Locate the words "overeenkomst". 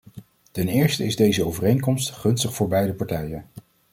1.45-2.11